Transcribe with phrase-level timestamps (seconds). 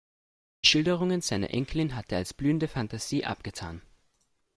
[0.65, 3.83] Die Schilderungen seiner Enkelin hatte er als blühende Fantasie abgetan.